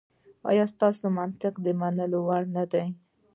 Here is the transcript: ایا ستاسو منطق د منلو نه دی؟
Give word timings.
ایا 0.49 0.65
ستاسو 0.73 1.05
منطق 1.17 1.53
د 1.65 1.67
منلو 1.79 2.21
نه 2.55 2.63
دی؟ 2.71 2.85